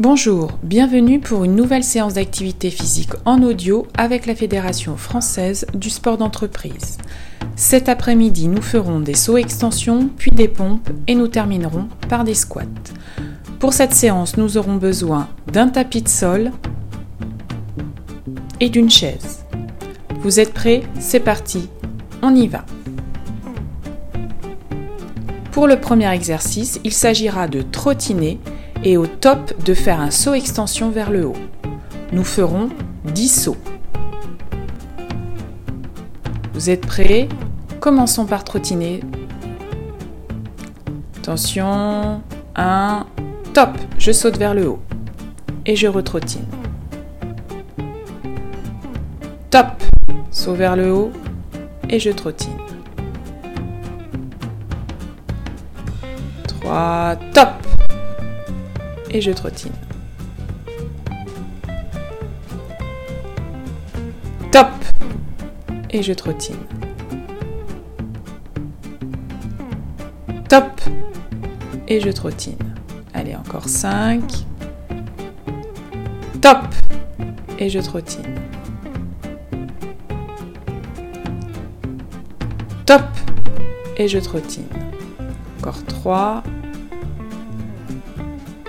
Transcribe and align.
Bonjour, 0.00 0.50
bienvenue 0.64 1.20
pour 1.20 1.44
une 1.44 1.54
nouvelle 1.54 1.84
séance 1.84 2.14
d'activité 2.14 2.68
physique 2.70 3.12
en 3.24 3.44
audio 3.44 3.86
avec 3.96 4.26
la 4.26 4.34
Fédération 4.34 4.96
française 4.96 5.66
du 5.72 5.88
sport 5.88 6.18
d'entreprise. 6.18 6.98
Cet 7.54 7.88
après-midi, 7.88 8.48
nous 8.48 8.60
ferons 8.60 8.98
des 8.98 9.14
sauts 9.14 9.36
extensions, 9.36 10.10
puis 10.16 10.32
des 10.32 10.48
pompes 10.48 10.90
et 11.06 11.14
nous 11.14 11.28
terminerons 11.28 11.86
par 12.08 12.24
des 12.24 12.34
squats. 12.34 12.64
Pour 13.60 13.72
cette 13.72 13.94
séance, 13.94 14.36
nous 14.36 14.58
aurons 14.58 14.74
besoin 14.74 15.28
d'un 15.52 15.68
tapis 15.68 16.02
de 16.02 16.08
sol 16.08 16.50
et 18.58 18.70
d'une 18.70 18.90
chaise. 18.90 19.44
Vous 20.22 20.40
êtes 20.40 20.52
prêts? 20.52 20.82
C'est 20.98 21.20
parti, 21.20 21.68
on 22.20 22.34
y 22.34 22.48
va. 22.48 22.66
Pour 25.52 25.68
le 25.68 25.78
premier 25.78 26.12
exercice, 26.12 26.80
il 26.82 26.92
s'agira 26.92 27.46
de 27.46 27.62
trottiner 27.62 28.40
et 28.84 28.98
au 28.98 29.06
top 29.06 29.64
de 29.64 29.74
faire 29.74 30.00
un 30.00 30.10
saut 30.10 30.34
extension 30.34 30.90
vers 30.90 31.10
le 31.10 31.26
haut. 31.26 31.36
Nous 32.12 32.24
ferons 32.24 32.68
10 33.04 33.28
sauts. 33.28 33.56
Vous 36.52 36.70
êtes 36.70 36.86
prêts? 36.86 37.28
Commençons 37.80 38.26
par 38.26 38.44
trottiner. 38.44 39.00
Attention, 41.18 42.20
1, 42.54 43.06
top, 43.54 43.70
je 43.98 44.12
saute 44.12 44.36
vers 44.36 44.54
le 44.54 44.68
haut 44.68 44.80
et 45.64 45.74
je 45.74 45.86
retrottine. 45.86 46.44
Top, 49.50 49.82
saut 50.30 50.54
vers 50.54 50.76
le 50.76 50.92
haut 50.92 51.10
et 51.88 51.98
je 51.98 52.10
trottine. 52.10 52.52
3, 56.46 57.16
top, 57.32 57.63
et 59.14 59.20
je 59.20 59.30
trottine. 59.30 59.72
Top 64.50 64.68
Et 65.90 66.02
je 66.02 66.12
trottine. 66.12 66.56
Top 70.48 70.80
Et 71.86 72.00
je 72.00 72.10
trottine. 72.10 72.58
Allez, 73.14 73.36
encore 73.36 73.68
5. 73.68 74.20
Top 76.40 76.58
Et 77.60 77.70
je 77.70 77.78
trottine. 77.78 78.34
Top 82.84 83.02
Et 83.96 84.08
je 84.08 84.18
trottine. 84.18 84.66
Encore 85.60 85.84
3. 85.84 86.42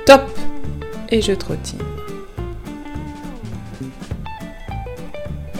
Top 0.05 0.21
Et 1.09 1.19
je 1.19 1.31
trottine. 1.31 1.79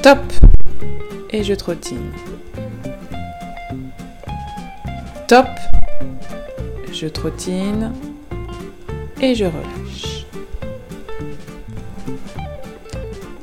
Top 0.04 0.20
Et 1.32 1.44
je 1.44 1.56
trottine. 1.56 2.12
Top 5.28 5.48
Je 6.92 7.08
trottine. 7.08 7.92
Et 9.20 9.34
je 9.34 9.46
relâche. 9.46 10.28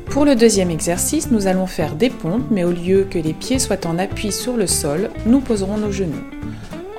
Pour 0.06 0.24
le 0.24 0.36
deuxième 0.36 0.70
exercice, 0.70 1.32
nous 1.32 1.48
allons 1.48 1.66
faire 1.66 1.96
des 1.96 2.10
pompes, 2.10 2.46
mais 2.52 2.62
au 2.62 2.70
lieu 2.70 3.08
que 3.10 3.18
les 3.18 3.32
pieds 3.32 3.58
soient 3.58 3.88
en 3.88 3.98
appui 3.98 4.30
sur 4.30 4.56
le 4.56 4.68
sol, 4.68 5.10
nous 5.26 5.40
poserons 5.40 5.78
nos 5.78 5.90
genoux. 5.90 6.41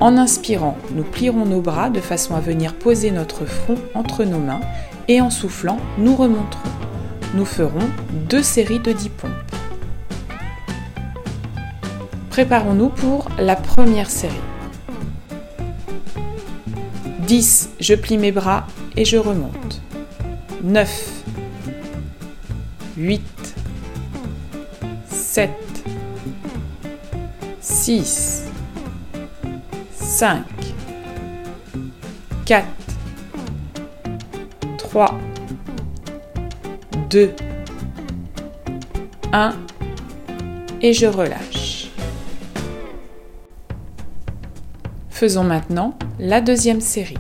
En 0.04 0.18
inspirant, 0.18 0.78
nous 0.92 1.06
plierons 1.06 1.46
nos 1.46 1.62
bras 1.62 1.90
de 1.90 2.02
façon 2.02 2.36
à 2.36 2.42
venir 2.42 2.74
poser 2.74 3.10
notre 3.10 3.46
front 3.46 3.78
entre 3.94 4.26
nos 4.26 4.38
mains 4.38 4.60
et 5.08 5.22
en 5.22 5.30
soufflant, 5.30 5.78
nous 5.98 6.14
remonterons. 6.14 6.70
Nous 7.36 7.46
ferons 7.46 7.90
deux 8.30 8.44
séries 8.44 8.82
de 8.82 8.92
10 8.92 9.10
pompes. 9.12 9.32
Préparons-nous 12.32 12.90
pour 12.90 13.30
la 13.40 13.56
première 13.56 14.10
série. 14.10 14.34
10, 17.20 17.70
je 17.80 17.96
plie 17.96 18.18
mes 18.18 18.34
bras 18.34 18.68
et 18.98 19.06
je 19.06 19.16
remonte. 19.16 19.82
9, 20.64 21.24
8, 22.98 23.22
7, 25.08 25.50
6, 27.62 28.44
5, 30.16 30.46
4, 32.46 32.68
3, 34.78 35.20
2, 37.10 37.34
1 39.32 39.54
et 40.84 40.94
je 40.94 41.08
relâche. 41.08 41.90
Faisons 45.10 45.44
maintenant 45.44 45.98
la 46.20 46.42
deuxième 46.42 46.80
série. 46.80 47.18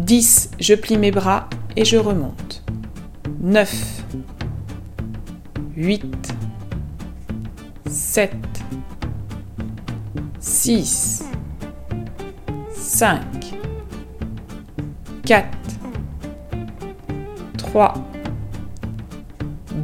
10, 0.00 0.50
je 0.58 0.74
plie 0.74 0.98
mes 0.98 1.12
bras 1.12 1.48
et 1.76 1.84
je 1.84 1.98
remonte. 1.98 2.64
9, 3.38 4.02
8, 5.76 6.34
7, 7.88 8.34
6, 10.42 11.24
5, 12.74 13.20
4, 15.26 15.48
3, 17.58 17.94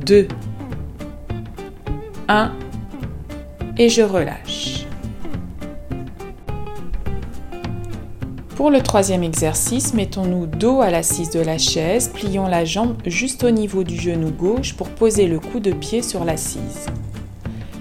2, 0.06 0.28
1 2.28 2.52
et 3.76 3.90
je 3.90 4.00
relâche. 4.00 4.86
Pour 8.56 8.70
le 8.70 8.80
troisième 8.80 9.22
exercice, 9.22 9.92
mettons-nous 9.92 10.46
dos 10.46 10.80
à 10.80 10.90
l'assise 10.90 11.28
de 11.28 11.40
la 11.40 11.58
chaise, 11.58 12.08
plions 12.14 12.48
la 12.48 12.64
jambe 12.64 12.96
juste 13.04 13.44
au 13.44 13.50
niveau 13.50 13.84
du 13.84 13.96
genou 13.96 14.30
gauche 14.30 14.74
pour 14.74 14.88
poser 14.88 15.26
le 15.26 15.38
coup 15.38 15.60
de 15.60 15.72
pied 15.72 16.00
sur 16.00 16.24
l'assise. 16.24 16.86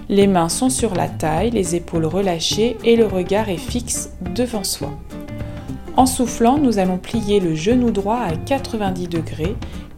Les 0.08 0.28
mains 0.28 0.50
sont 0.50 0.70
sur 0.70 0.94
la 0.94 1.10
taille, 1.10 1.50
les 1.50 1.76
épaules 1.76 2.06
relâchées 2.06 2.78
et 2.84 2.96
le 2.96 3.08
regard 3.08 3.50
est 3.50 3.58
fixe 3.58 4.12
devant 4.36 4.64
soi. 4.64 4.92
En 5.98 6.06
soufflant, 6.06 6.60
nous 6.60 6.78
allons 6.78 6.98
plier 6.98 7.40
le 7.40 7.56
genou 7.56 7.90
droit 7.90 8.20
à 8.20 8.36
90 8.36 9.08
degrés 9.08 9.56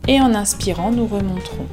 et 0.08 0.22
en 0.22 0.34
inspirant, 0.34 0.92
nous 0.92 1.08
remonterons. 1.08 1.66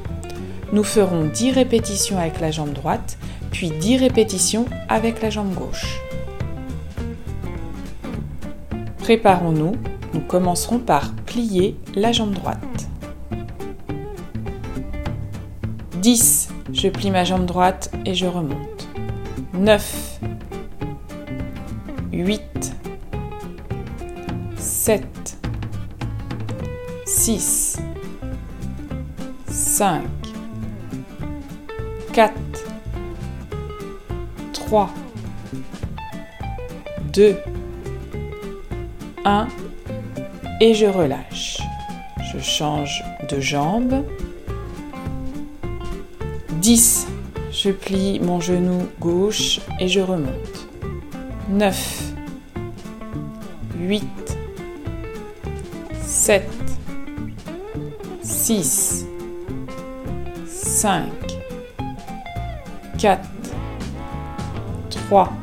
Nous 0.73 0.83
ferons 0.83 1.25
10 1.25 1.51
répétitions 1.51 2.17
avec 2.17 2.41
la 2.41 2.51
jambe 2.51 2.73
droite, 2.73 3.17
puis 3.51 3.69
10 3.69 3.97
répétitions 3.97 4.65
avec 4.89 5.21
la 5.21 5.29
jambe 5.29 5.53
gauche. 5.53 6.01
Préparons-nous, 8.97 9.73
nous 10.13 10.21
commencerons 10.21 10.79
par 10.79 11.13
plier 11.13 11.77
la 11.95 12.11
jambe 12.11 12.33
droite. 12.33 12.59
10. 16.01 16.54
Je 16.73 16.89
plie 16.89 17.11
ma 17.11 17.23
jambe 17.23 17.45
droite 17.45 17.91
et 18.05 18.15
je 18.15 18.25
remonte. 18.25 18.87
9. 19.53 20.19
8. 22.11 22.75
7. 24.57 25.37
6. 27.05 27.77
5. 29.47 30.03
4. 32.13 32.33
3. 34.53 34.89
2. 37.13 37.35
1. 39.23 39.47
Et 40.61 40.73
je 40.73 40.85
relâche. 40.87 41.59
Je 42.33 42.39
change 42.39 43.03
de 43.29 43.39
jambe. 43.39 44.03
10. 46.65 47.05
Je 47.51 47.69
plie 47.69 48.19
mon 48.19 48.39
genou 48.39 48.87
gauche 48.99 49.59
et 49.79 49.87
je 49.87 49.99
remonte. 49.99 50.67
9. 51.47 52.13
8. 53.77 54.03
7. 56.01 56.49
6. 58.23 59.05
5. 60.47 61.03
4. 62.97 63.21
3. 64.89 65.33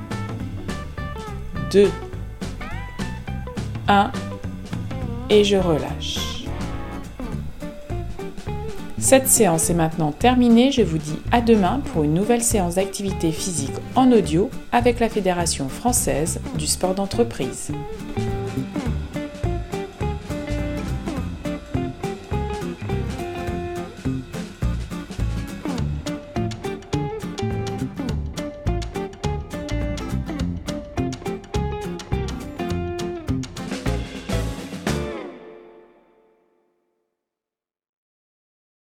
2. 1.71 1.91
1. 3.87 4.11
Et 5.31 5.45
je 5.45 5.57
relâche. 5.57 6.32
Cette 9.03 9.27
séance 9.27 9.69
est 9.69 9.75
maintenant 9.75 10.13
terminée. 10.13 10.71
Je 10.71 10.83
vous 10.83 10.97
dis 10.97 11.19
à 11.33 11.41
demain 11.41 11.83
pour 11.93 12.05
une 12.05 12.15
nouvelle 12.15 12.41
séance 12.41 12.77
d'activité 12.77 13.33
physique 13.33 13.75
en 13.97 14.13
audio 14.13 14.49
avec 14.71 15.01
la 15.01 15.09
Fédération 15.09 15.69
française 15.69 16.41
du 16.57 16.69
sport 16.69 16.95
d'entreprise. 16.95 17.73